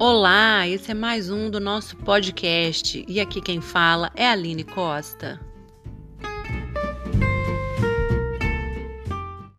Olá, 0.00 0.64
esse 0.68 0.92
é 0.92 0.94
mais 0.94 1.28
um 1.28 1.50
do 1.50 1.58
nosso 1.58 1.96
podcast 1.96 3.04
e 3.08 3.18
aqui 3.18 3.40
quem 3.40 3.60
fala 3.60 4.12
é 4.14 4.28
a 4.28 4.30
Aline 4.30 4.62
Costa. 4.62 5.40